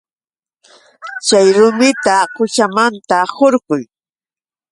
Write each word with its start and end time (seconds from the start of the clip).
Chay 1.27 1.47
rumita 1.57 2.15
quchamanta 2.35 3.17
hurquy. 3.35 3.83